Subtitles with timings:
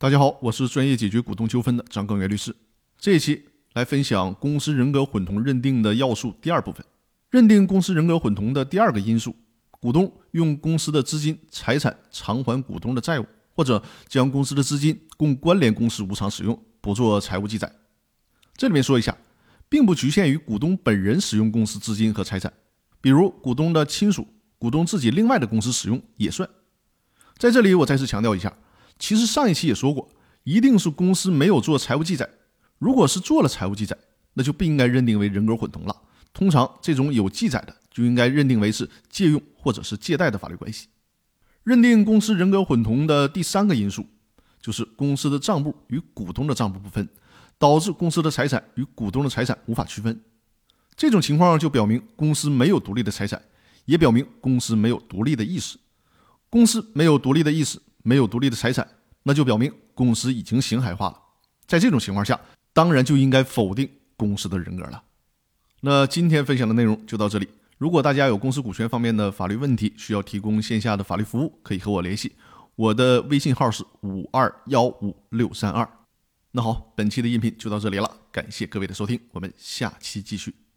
[0.00, 2.56] 大家好，我是专业解决股东纠纷的张根元律师。
[2.98, 6.82] 这一期来分享公司人格混同认定的要素第二部分。
[7.28, 9.36] 认定公司人格混同的第二个因素，
[9.72, 17.70] 股东用公司的资金、财产偿还股东的债务，或者将公司的资金供关联公司无偿使用，不做财务记载。
[18.56, 19.14] 这里面说一下，
[19.68, 22.50] 并不局限于股东本人使用公司资金和财产，
[23.02, 24.26] 比如股东的亲属、
[24.56, 26.48] 股东自己另外的公司使用也算。
[27.36, 28.56] 在这里，我再次强调一下。
[29.00, 30.08] 其实上一期也说过，
[30.44, 32.28] 一定是公司没有做财务记载。
[32.78, 33.96] 如果是做了财务记载，
[34.34, 35.96] 那就不应该认定为人格混同了。
[36.32, 40.86] 通常这种有记载的，就应该认定为是借用或者是借贷的法律关系。
[41.64, 44.06] 认定公司人格混同的第三个因素，
[44.60, 47.08] 就是公司的账簿与股东的账簿不分，
[47.58, 50.20] 导致公司的财产与股东的财产无法区分。
[50.94, 53.42] 这种情况就表明公司没有独立的财产，
[53.86, 55.78] 也表明公司没有独立的意识。
[56.50, 57.80] 公司没有独立的意识。
[58.02, 58.86] 没有独立的财产，
[59.22, 61.18] 那就表明公司已经形骸化了。
[61.66, 62.38] 在这种情况下，
[62.72, 65.02] 当然就应该否定公司的人格了。
[65.80, 67.48] 那今天分享的内容就到这里。
[67.78, 72.32] 如果大家有公司股权方面的法律问题，需要提供线下的法律服务，可以和我联系。
[72.76, 75.88] 我的微信号是五二幺五六三二。
[76.52, 80.69] 那好，本期的音频就到这里了，感谢各位的收听，我们下期继续。